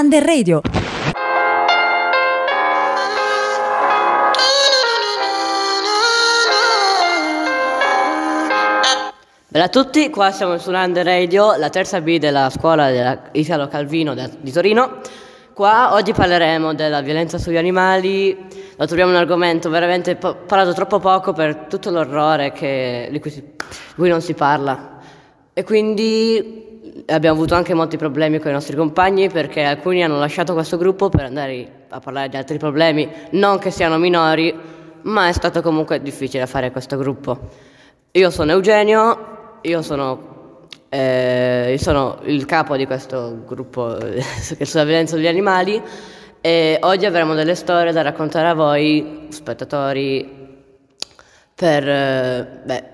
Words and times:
Under 0.00 0.24
Radio. 0.24 0.62
Bella 9.46 9.64
a 9.64 9.68
tutti, 9.68 10.08
qua 10.08 10.30
siamo 10.30 10.56
su 10.56 10.70
Under 10.70 11.04
Radio, 11.04 11.54
la 11.56 11.68
terza 11.68 12.00
B 12.00 12.16
della 12.16 12.48
scuola 12.48 12.90
della 12.90 13.24
Italo 13.32 13.68
Calvino 13.68 14.14
di 14.14 14.50
Torino. 14.50 15.00
Qua 15.52 15.92
oggi 15.92 16.14
parleremo 16.14 16.72
della 16.72 17.02
violenza 17.02 17.36
sugli 17.36 17.58
animali, 17.58 18.34
lo 18.76 18.86
troviamo 18.86 19.10
un 19.10 19.18
argomento 19.18 19.68
veramente 19.68 20.16
po- 20.16 20.34
parlato 20.34 20.72
troppo 20.72 20.98
poco 20.98 21.34
per 21.34 21.66
tutto 21.68 21.90
l'orrore 21.90 22.52
che, 22.52 23.10
di, 23.12 23.20
cui 23.20 23.30
si, 23.30 23.42
di 23.42 23.94
cui 23.96 24.08
non 24.08 24.22
si 24.22 24.32
parla. 24.32 24.98
E 25.52 25.62
quindi 25.62 26.69
abbiamo 27.10 27.36
avuto 27.36 27.54
anche 27.54 27.74
molti 27.74 27.96
problemi 27.96 28.38
con 28.38 28.50
i 28.50 28.54
nostri 28.54 28.76
compagni 28.76 29.28
perché 29.28 29.62
alcuni 29.62 30.02
hanno 30.02 30.18
lasciato 30.18 30.52
questo 30.54 30.76
gruppo 30.76 31.08
per 31.08 31.24
andare 31.24 31.84
a 31.88 31.98
parlare 31.98 32.28
di 32.28 32.36
altri 32.36 32.58
problemi, 32.58 33.08
non 33.30 33.58
che 33.58 33.70
siano 33.70 33.98
minori, 33.98 34.56
ma 35.02 35.28
è 35.28 35.32
stato 35.32 35.60
comunque 35.62 36.00
difficile 36.00 36.46
fare 36.46 36.70
questo 36.70 36.96
gruppo. 36.96 37.38
Io 38.12 38.30
sono 38.30 38.52
Eugenio, 38.52 39.58
io 39.62 39.82
sono, 39.82 40.66
eh, 40.88 41.76
sono 41.78 42.18
il 42.24 42.44
capo 42.46 42.76
di 42.76 42.86
questo 42.86 43.42
gruppo 43.44 43.96
sulla 44.62 44.84
violenza 44.84 45.16
sugli 45.16 45.26
animali 45.26 45.82
e 46.40 46.78
oggi 46.82 47.06
avremo 47.06 47.34
delle 47.34 47.54
storie 47.54 47.92
da 47.92 48.02
raccontare 48.02 48.48
a 48.48 48.54
voi, 48.54 49.26
spettatori, 49.28 50.38
per 51.54 51.88
eh, 51.88 52.60
beh, 52.64 52.84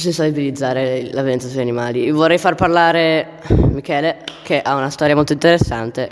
sensibilizzare 0.00 1.10
la 1.12 1.22
violenza 1.22 1.48
sugli 1.48 1.60
animali. 1.60 2.10
Vorrei 2.10 2.38
far 2.38 2.54
parlare 2.54 3.40
Michele 3.48 4.24
che 4.42 4.60
ha 4.62 4.74
una 4.74 4.90
storia 4.90 5.14
molto 5.14 5.32
interessante. 5.32 6.10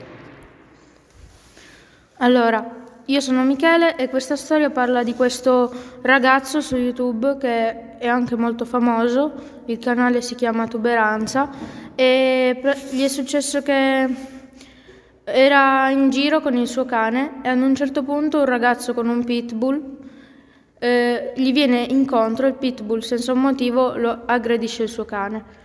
Allora, 2.18 2.78
io 3.06 3.20
sono 3.20 3.42
Michele 3.42 3.96
e 3.96 4.08
questa 4.08 4.36
storia 4.36 4.70
parla 4.70 5.02
di 5.02 5.14
questo 5.14 5.72
ragazzo 6.02 6.60
su 6.60 6.76
YouTube 6.76 7.38
che 7.38 7.98
è 7.98 8.06
anche 8.06 8.36
molto 8.36 8.64
famoso, 8.64 9.32
il 9.66 9.78
canale 9.78 10.20
si 10.20 10.34
chiama 10.34 10.68
Tuberanza 10.68 11.50
e 11.94 12.60
gli 12.90 13.02
è 13.02 13.08
successo 13.08 13.62
che 13.62 14.08
era 15.24 15.90
in 15.90 16.10
giro 16.10 16.40
con 16.40 16.54
il 16.56 16.68
suo 16.68 16.84
cane 16.84 17.40
e 17.42 17.48
ad 17.48 17.60
un 17.60 17.74
certo 17.74 18.02
punto 18.02 18.38
un 18.38 18.44
ragazzo 18.44 18.94
con 18.94 19.08
un 19.08 19.24
pitbull 19.24 19.99
eh, 20.82 21.34
gli 21.36 21.52
viene 21.52 21.82
incontro, 21.82 22.46
il 22.46 22.54
pitbull 22.54 23.00
senza 23.00 23.32
un 23.32 23.40
motivo 23.40 23.94
lo 23.96 24.22
aggredisce 24.24 24.84
il 24.84 24.88
suo 24.88 25.04
cane. 25.04 25.58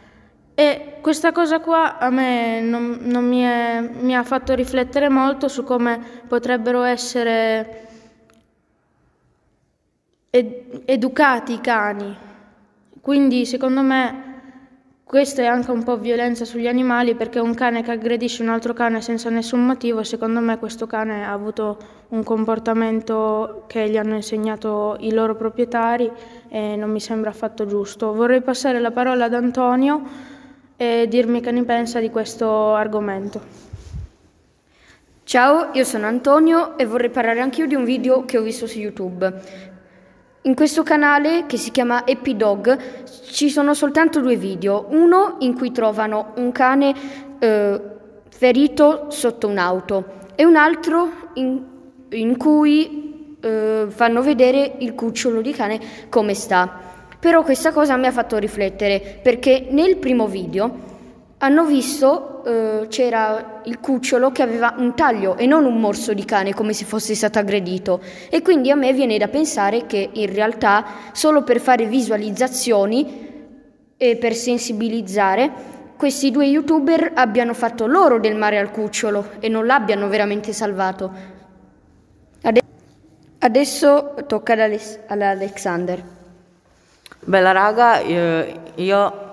E 0.54 0.98
questa 1.02 1.32
cosa 1.32 1.60
qua 1.60 1.98
a 1.98 2.10
me 2.10 2.60
non, 2.60 2.98
non 3.02 3.26
mi, 3.26 3.42
è, 3.42 3.80
mi, 3.80 4.16
ha 4.16 4.24
fatto 4.24 4.54
riflettere 4.54 5.10
molto 5.10 5.48
su 5.48 5.64
come 5.64 6.00
potrebbero 6.28 6.84
essere 6.84 7.88
ed, 10.30 10.82
educati 10.86 11.54
i 11.54 11.62
cani. 11.62 12.16
Quindi 13.00 13.46
secondo 13.46 13.82
me 13.82 14.35
questo 15.06 15.42
è 15.42 15.46
anche 15.46 15.70
un 15.70 15.84
po' 15.84 15.98
violenza 15.98 16.46
sugli 16.46 16.66
animali 16.66 17.14
perché 17.14 17.40
un 17.40 17.54
cane 17.54 17.84
che 17.84 17.92
aggredisce 17.92 18.42
un 18.42 18.50
altro 18.50 18.74
cane 18.74 19.02
senza 19.02 19.30
nessun 19.30 19.64
motivo, 19.64 20.04
secondo 20.04 20.40
me 20.40 20.58
questo 20.58 20.88
cane 20.88 21.24
ha 21.24 21.32
avuto 21.32 21.78
un 22.10 22.24
comportamento 22.24 23.66
che 23.68 23.88
gli 23.88 23.98
hanno 23.98 24.16
insegnato 24.16 24.98
i 25.02 25.14
loro 25.14 25.36
proprietari 25.36 26.12
e 26.50 26.76
non 26.76 26.90
mi 26.90 27.00
sembra 27.00 27.30
affatto 27.30 27.68
giusto. 27.68 28.14
Vorrei 28.14 28.42
passare 28.42 28.80
la 28.80 28.90
parola 28.90 29.26
ad 29.26 29.36
Antonio 29.36 30.02
e 30.76 31.06
dirmi 31.08 31.40
che 31.40 31.52
ne 31.52 31.64
pensa 31.64 32.00
di 32.00 32.10
questo 32.10 32.74
argomento. 32.74 33.42
Ciao, 35.24 35.70
io 35.74 35.84
sono 35.84 36.08
Antonio 36.08 36.80
e 36.80 36.86
vorrei 36.86 37.12
parlare 37.12 37.42
anch'io 37.42 37.68
di 37.68 37.76
un 37.76 37.84
video 37.84 38.26
che 38.26 38.40
ho 38.40 38.42
visto 38.42 38.66
su 38.66 38.80
YouTube. 38.80 39.75
In 40.46 40.54
questo 40.54 40.84
canale, 40.84 41.48
che 41.48 41.58
si 41.58 41.72
chiama 41.72 42.06
Epidog, 42.06 42.78
ci 43.32 43.50
sono 43.50 43.74
soltanto 43.74 44.22
due 44.22 44.36
video. 44.36 44.86
Uno 44.90 45.38
in 45.40 45.56
cui 45.56 45.72
trovano 45.72 46.34
un 46.36 46.52
cane 46.52 46.94
eh, 47.40 47.82
ferito 48.30 49.08
sotto 49.10 49.48
un'auto 49.48 50.04
e 50.36 50.46
un 50.46 50.56
altro 50.56 51.10
in, 51.34 51.64
in 52.10 52.38
cui 52.38 53.38
eh, 53.40 53.88
fanno 53.90 54.22
vedere 54.22 54.76
il 54.82 54.94
cucciolo 54.94 55.42
di 55.42 55.52
cane 55.52 55.80
come 56.10 56.36
sta. 56.36 56.80
Però 57.20 57.42
questa 57.42 57.72
cosa 57.72 57.98
mi 57.98 58.06
ha 58.06 58.12
fatto 58.12 58.38
riflettere 58.38 59.20
perché 59.24 59.66
nel 59.72 59.98
primo 59.98 60.28
video 60.28 60.95
hanno 61.38 61.66
visto 61.66 62.44
eh, 62.46 62.88
c'era 62.88 63.62
il 63.66 63.80
cucciolo 63.80 64.32
che 64.32 64.42
aveva 64.42 64.76
un 64.78 64.96
taglio 64.96 65.36
e 65.36 65.46
non 65.46 65.66
un 65.66 65.80
morso 65.80 66.14
di 66.14 66.24
cane 66.24 66.54
come 66.54 66.74
se 66.74 66.86
fosse 66.86 67.14
stato 67.14 67.40
aggredito 67.40 68.02
e 68.30 68.42
quindi 68.42 68.72
a 68.72 68.76
me 68.76 68.94
viene 68.94 69.18
da 69.18 69.28
pensare 69.28 69.86
che 69.86 70.10
in 70.14 70.34
realtà 70.34 70.86
solo 71.12 71.44
per 71.44 71.60
fare 71.60 71.88
visualizzazioni 71.88 73.24
e 73.98 74.16
per 74.16 74.34
sensibilizzare 74.34 75.74
questi 75.98 76.32
due 76.32 76.46
youtuber 76.46 77.12
abbiano 77.16 77.54
fatto 77.54 77.86
loro 77.86 78.20
del 78.20 78.36
mare 78.36 78.58
al 78.58 78.72
cucciolo 78.72 79.32
e 79.40 79.50
non 79.50 79.66
l'abbiano 79.66 80.08
veramente 80.08 80.54
salvato. 80.54 81.34
Adesso 83.38 84.16
tocca 84.26 84.54
ad 84.54 85.22
Alexander. 85.22 86.04
Bella 87.20 87.52
raga, 87.52 88.00
io 88.00 89.25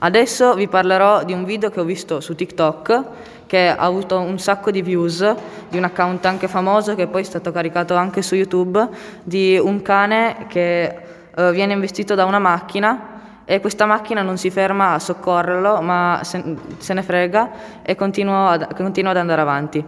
adesso 0.00 0.54
vi 0.54 0.68
parlerò 0.68 1.24
di 1.24 1.32
un 1.32 1.44
video 1.44 1.70
che 1.70 1.80
ho 1.80 1.84
visto 1.84 2.20
su 2.20 2.34
TikTok 2.34 3.04
che 3.46 3.68
ha 3.68 3.76
avuto 3.78 4.20
un 4.20 4.38
sacco 4.38 4.70
di 4.70 4.80
views 4.80 5.34
di 5.68 5.76
un 5.76 5.84
account 5.84 6.24
anche 6.26 6.46
famoso 6.46 6.94
che 6.94 7.06
poi 7.08 7.22
è 7.22 7.24
stato 7.24 7.50
caricato 7.50 7.96
anche 7.96 8.22
su 8.22 8.36
YouTube 8.36 8.88
di 9.24 9.58
un 9.58 9.82
cane 9.82 10.46
che 10.48 10.96
uh, 11.34 11.50
viene 11.50 11.72
investito 11.72 12.14
da 12.14 12.24
una 12.26 12.38
macchina 12.38 13.42
e 13.44 13.58
questa 13.60 13.86
macchina 13.86 14.22
non 14.22 14.38
si 14.38 14.50
ferma 14.50 14.92
a 14.92 15.00
soccorrerlo 15.00 15.80
ma 15.80 16.20
se, 16.22 16.42
se 16.78 16.94
ne 16.94 17.02
frega 17.02 17.50
e 17.82 17.96
continua 17.96 18.50
ad, 18.50 18.74
continua 18.76 19.10
ad 19.10 19.16
andare 19.16 19.40
avanti. 19.40 19.84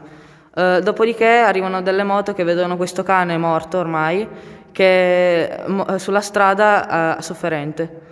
Uh, 0.55 0.81
dopodiché 0.81 1.28
arrivano 1.28 1.83
delle 1.83 2.03
moto 2.03 2.34
che 2.34 2.43
vedono 2.43 2.77
questo 2.77 3.05
cane 3.05 3.39
morto 3.39 3.78
ormai 3.78 4.28
che 4.72 5.49
è 5.49 5.99
sulla 5.99 6.21
strada 6.21 7.17
uh, 7.17 7.22
sofferente. 7.22 8.11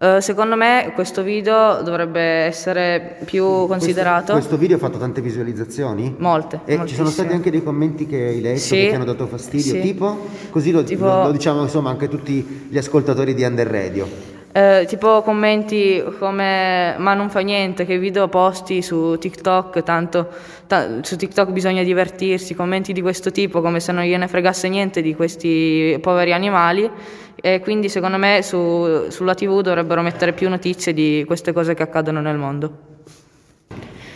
Uh, 0.00 0.18
secondo 0.18 0.56
me 0.56 0.90
questo 0.92 1.22
video 1.22 1.80
dovrebbe 1.82 2.20
essere 2.20 3.16
più 3.24 3.44
considerato. 3.68 4.32
Questo, 4.32 4.32
questo 4.32 4.56
video 4.56 4.76
ha 4.76 4.80
fatto 4.80 4.98
tante 4.98 5.20
visualizzazioni? 5.20 6.16
Molte. 6.18 6.60
E 6.64 6.80
ci 6.84 6.96
sono 6.96 7.10
stati 7.10 7.32
anche 7.32 7.50
dei 7.50 7.62
commenti 7.62 8.04
che 8.06 8.16
hai 8.16 8.40
letto 8.40 8.58
sì, 8.58 8.74
che 8.74 8.88
ti 8.88 8.94
hanno 8.94 9.04
dato 9.04 9.28
fastidio, 9.28 9.74
sì. 9.74 9.80
tipo? 9.80 10.26
Così 10.50 10.72
lo, 10.72 10.82
tipo, 10.82 11.06
lo 11.06 11.30
diciamo 11.30 11.62
insomma 11.62 11.90
anche 11.90 12.08
tutti 12.08 12.66
gli 12.68 12.76
ascoltatori 12.76 13.34
di 13.34 13.44
Under 13.44 13.68
Radio. 13.68 14.33
Eh, 14.56 14.84
tipo 14.86 15.20
commenti 15.22 16.00
come 16.20 16.94
ma 16.98 17.12
non 17.14 17.28
fa 17.28 17.40
niente, 17.40 17.84
che 17.84 17.98
video 17.98 18.28
posti 18.28 18.82
su 18.82 19.16
TikTok, 19.18 19.82
tanto 19.82 20.28
ta- 20.68 21.02
su 21.02 21.16
TikTok 21.16 21.50
bisogna 21.50 21.82
divertirsi, 21.82 22.54
commenti 22.54 22.92
di 22.92 23.00
questo 23.00 23.32
tipo 23.32 23.60
come 23.60 23.80
se 23.80 23.90
non 23.90 24.04
gliene 24.04 24.28
fregasse 24.28 24.68
niente 24.68 25.02
di 25.02 25.16
questi 25.16 25.98
poveri 26.00 26.32
animali 26.32 26.88
e 27.34 27.58
quindi 27.58 27.88
secondo 27.88 28.16
me 28.16 28.42
su, 28.42 29.08
sulla 29.08 29.34
TV 29.34 29.60
dovrebbero 29.60 30.02
mettere 30.02 30.32
più 30.32 30.48
notizie 30.48 30.92
di 30.92 31.24
queste 31.26 31.52
cose 31.52 31.74
che 31.74 31.82
accadono 31.82 32.20
nel 32.20 32.36
mondo. 32.36 32.93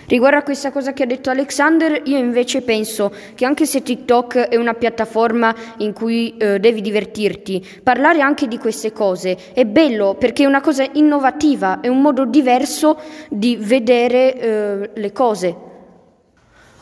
Riguardo 0.08 0.38
a 0.38 0.42
questa 0.42 0.72
cosa 0.72 0.94
che 0.94 1.02
ha 1.02 1.06
detto 1.06 1.28
Alexander, 1.28 2.00
io 2.06 2.16
invece 2.16 2.62
penso 2.62 3.12
che 3.34 3.44
anche 3.44 3.66
se 3.66 3.82
TikTok 3.82 4.38
è 4.48 4.56
una 4.56 4.72
piattaforma 4.72 5.54
in 5.78 5.92
cui 5.92 6.34
eh, 6.38 6.58
devi 6.58 6.80
divertirti, 6.80 7.80
parlare 7.82 8.22
anche 8.22 8.48
di 8.48 8.56
queste 8.56 8.90
cose 8.90 9.36
è 9.52 9.66
bello 9.66 10.16
perché 10.18 10.44
è 10.44 10.46
una 10.46 10.62
cosa 10.62 10.86
innovativa, 10.92 11.80
è 11.80 11.88
un 11.88 12.00
modo 12.00 12.24
diverso 12.24 12.98
di 13.28 13.58
vedere 13.60 14.34
eh, 14.34 14.90
le 14.94 15.12
cose. 15.12 15.54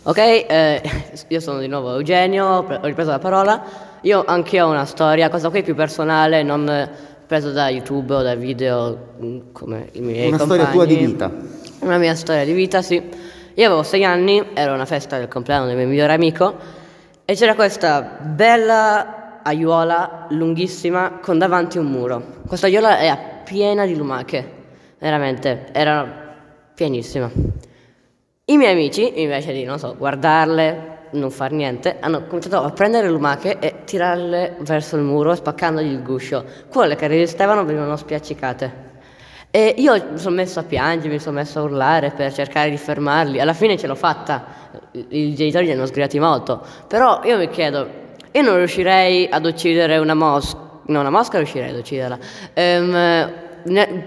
Ok, 0.04 0.18
eh, 0.18 0.82
io 1.26 1.40
sono 1.40 1.58
di 1.58 1.66
nuovo 1.66 1.96
Eugenio, 1.96 2.46
ho 2.46 2.78
ripreso 2.82 3.10
la 3.10 3.18
parola. 3.18 3.60
Io 4.02 4.22
anche 4.24 4.60
ho 4.60 4.68
una 4.68 4.84
storia, 4.84 5.28
cosa 5.30 5.50
qui 5.50 5.64
più 5.64 5.74
personale, 5.74 6.44
non 6.44 6.88
presa 7.26 7.50
da 7.50 7.68
YouTube 7.70 8.14
o 8.14 8.22
da 8.22 8.36
video 8.36 9.14
mm, 9.20 9.38
come 9.50 9.88
i 9.94 10.00
miei 10.00 10.28
una 10.28 10.38
compagni. 10.38 10.62
storia 10.62 10.72
tua 10.72 10.84
di 10.86 10.94
vita. 10.94 11.45
Una 11.86 11.98
mia 11.98 12.16
storia 12.16 12.44
di 12.44 12.52
vita, 12.52 12.82
sì. 12.82 13.00
Io 13.54 13.66
avevo 13.66 13.84
sei 13.84 14.04
anni, 14.04 14.44
era 14.54 14.72
una 14.72 14.86
festa 14.86 15.18
del 15.18 15.28
compleanno 15.28 15.66
del 15.66 15.76
mio 15.76 15.86
migliore 15.86 16.14
amico 16.14 16.56
e 17.24 17.34
c'era 17.36 17.54
questa 17.54 18.18
bella 18.22 19.40
aiuola 19.44 20.26
lunghissima 20.30 21.20
con 21.22 21.38
davanti 21.38 21.78
un 21.78 21.86
muro. 21.86 22.40
Questa 22.44 22.66
aiuola 22.66 22.98
era 22.98 23.16
piena 23.44 23.86
di 23.86 23.94
lumache, 23.94 24.52
veramente, 24.98 25.68
era 25.70 26.34
pienissima. 26.74 27.30
I 28.46 28.56
miei 28.56 28.72
amici, 28.72 29.22
invece 29.22 29.52
di, 29.52 29.62
non 29.62 29.78
so, 29.78 29.94
guardarle, 29.96 30.94
non 31.10 31.30
far 31.30 31.52
niente, 31.52 31.98
hanno 32.00 32.26
cominciato 32.26 32.64
a 32.64 32.70
prendere 32.72 33.08
lumache 33.08 33.60
e 33.60 33.84
tirarle 33.84 34.56
verso 34.58 34.96
il 34.96 35.02
muro 35.02 35.36
spaccandogli 35.36 35.92
il 35.92 36.02
guscio. 36.02 36.44
Quelle 36.68 36.96
che 36.96 37.06
resistevano 37.06 37.64
venivano 37.64 37.94
spiaccicate. 37.94 38.94
E 39.56 39.74
io 39.78 39.94
mi 39.94 40.18
sono 40.18 40.34
messo 40.34 40.58
a 40.58 40.64
piangere, 40.64 41.08
mi 41.14 41.18
sono 41.18 41.36
messo 41.36 41.60
a 41.60 41.62
urlare 41.62 42.10
per 42.10 42.30
cercare 42.30 42.68
di 42.68 42.76
fermarli. 42.76 43.40
Alla 43.40 43.54
fine 43.54 43.78
ce 43.78 43.86
l'ho 43.86 43.94
fatta, 43.94 44.44
i 45.08 45.34
genitori 45.34 45.64
li 45.64 45.72
hanno 45.72 45.86
sgridati 45.86 46.18
molto. 46.18 46.60
Però 46.86 47.22
io 47.24 47.38
mi 47.38 47.48
chiedo, 47.48 47.88
io 48.32 48.42
non 48.42 48.56
riuscirei 48.58 49.26
ad 49.30 49.46
uccidere 49.46 49.96
una 49.96 50.12
mosca, 50.12 50.58
no 50.84 51.00
una 51.00 51.08
mosca 51.08 51.38
riuscirei 51.38 51.70
ad 51.70 51.76
ucciderla. 51.76 52.18
Um, 52.54 53.32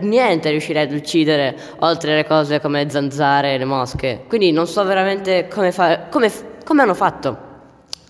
niente 0.01 0.51
riuscirei 0.51 0.83
ad 0.83 0.91
uccidere 0.91 1.57
oltre 1.79 2.13
le 2.13 2.27
cose 2.27 2.61
come 2.61 2.87
zanzare 2.87 3.55
e 3.55 3.57
le 3.57 3.65
mosche. 3.65 4.25
Quindi 4.27 4.51
non 4.51 4.67
so 4.67 4.83
veramente 4.83 5.47
come, 5.47 5.71
fa- 5.71 6.01
come, 6.11 6.31
come 6.63 6.83
hanno 6.83 6.93
fatto. 6.93 7.47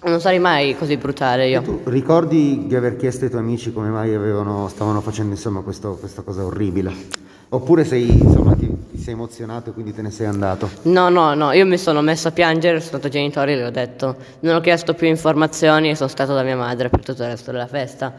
Non 0.04 0.20
sarei 0.20 0.40
mai 0.40 0.76
così 0.76 0.98
brutale 0.98 1.48
io. 1.48 1.62
E 1.62 1.64
tu 1.64 1.82
ricordi 1.86 2.66
di 2.68 2.76
aver 2.76 2.98
chiesto 2.98 3.24
ai 3.24 3.30
tuoi 3.30 3.44
amici 3.44 3.72
come 3.72 3.88
mai 3.88 4.14
avevano, 4.14 4.68
stavano 4.68 5.00
facendo 5.00 5.32
insomma 5.32 5.62
questo, 5.62 5.96
questa 5.96 6.22
cosa 6.22 6.44
orribile? 6.44 7.28
Oppure 7.52 7.84
sei, 7.84 8.08
insomma, 8.08 8.54
ti, 8.54 8.68
ti, 8.92 9.00
sei 9.00 9.14
emozionato 9.14 9.72
e 9.72 9.74
quindi 9.74 9.92
te 9.92 10.04
ne 10.04 10.12
sei 10.12 10.28
andato? 10.28 10.70
No, 10.84 11.10
no, 11.10 11.34
no, 11.34 11.52
io 11.52 11.66
mi 11.66 11.80
sono 11.80 12.00
messo 12.02 12.28
a 12.28 12.32
piangere, 12.32 12.78
sono 12.78 12.90
stato 12.90 13.08
ai 13.08 13.12
genitori 13.12 13.54
e 13.54 13.56
le 13.56 13.66
ho 13.66 13.72
detto. 13.72 14.16
Non 14.42 14.56
ho 14.56 14.60
chiesto 14.62 14.94
più 14.94 15.08
informazioni 15.08 15.90
e 15.90 15.96
sono 15.96 16.10
stato 16.10 16.36
da 16.36 16.44
mia 16.44 16.56
madre 16.56 16.90
per 16.90 17.04
tutto 17.04 17.24
il 17.24 17.30
resto 17.30 17.52
della 17.52 17.66
festa. 17.66 18.14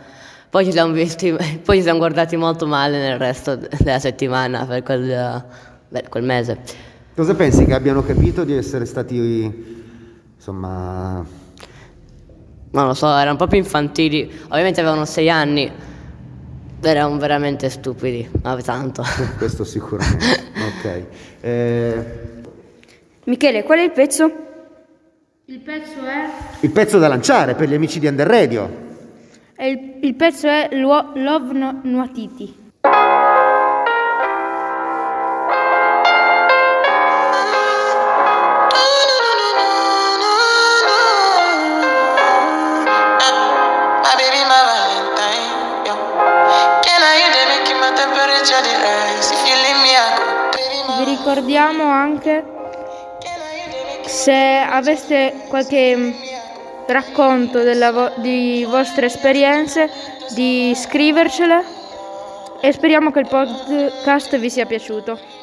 Poi 0.50 0.64
ci 0.64 0.72
siamo 0.72 0.92
visti, 0.92 1.30
poi 1.64 1.76
ci 1.76 1.82
siamo 1.82 1.98
guardati 1.98 2.36
molto 2.36 2.66
male 2.66 2.98
nel 2.98 3.18
resto 3.18 3.54
della 3.54 4.00
settimana 4.00 4.66
per 4.66 4.82
quel, 4.82 5.44
beh, 5.88 6.04
quel 6.08 6.24
mese. 6.24 6.58
Cosa 7.14 7.34
pensi 7.36 7.64
che 7.64 7.74
abbiano 7.74 8.02
capito 8.02 8.42
di 8.42 8.54
essere 8.54 8.84
stati, 8.84 9.14
insomma... 10.34 11.24
Non 12.72 12.86
lo 12.86 12.94
so, 12.94 13.06
erano 13.06 13.36
proprio 13.36 13.60
infantili, 13.60 14.30
ovviamente 14.48 14.80
avevano 14.80 15.04
sei 15.04 15.28
anni, 15.28 15.70
erano 16.80 17.18
veramente 17.18 17.68
stupidi, 17.68 18.28
ma 18.42 18.56
tanto. 18.62 19.02
Questo 19.36 19.64
sicuramente, 19.64 20.24
ok. 20.78 21.04
Eh... 21.40 22.04
Michele, 23.24 23.62
qual 23.62 23.78
è 23.78 23.82
il 23.82 23.92
pezzo? 23.92 24.32
Il 25.46 25.58
pezzo 25.58 26.04
è... 26.04 26.30
Il 26.60 26.70
pezzo 26.70 26.98
da 26.98 27.08
lanciare 27.08 27.54
per 27.54 27.68
gli 27.68 27.74
amici 27.74 27.98
di 27.98 28.06
Under 28.06 28.26
Radio. 28.26 28.88
Il, 29.58 29.98
il, 30.02 30.14
pezzo 30.14 30.46
è 30.46 30.68
Love 30.72 31.52
no, 31.52 31.80
Nuatiti. 31.82 32.69
Ricordiamo 51.30 51.84
anche 51.84 52.44
se 54.04 54.34
aveste 54.34 55.44
qualche 55.46 56.12
racconto 56.88 57.62
vo- 57.92 58.12
di 58.16 58.66
vostre 58.68 59.06
esperienze, 59.06 59.88
di 60.34 60.72
scrivercele 60.74 61.62
e 62.60 62.72
speriamo 62.72 63.12
che 63.12 63.20
il 63.20 63.28
podcast 63.28 64.36
vi 64.38 64.50
sia 64.50 64.66
piaciuto. 64.66 65.39